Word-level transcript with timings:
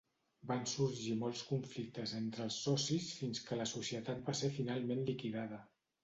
Van 0.51 0.63
sorgir 0.69 1.17
molts 1.17 1.41
conflictes 1.49 2.13
entre 2.19 2.41
els 2.45 2.57
socis 2.69 3.09
fins 3.17 3.41
que 3.49 3.59
la 3.59 3.67
societat 3.73 4.25
va 4.31 4.35
ser 4.39 4.51
finalment 4.57 5.05
liquidada. 5.11 5.61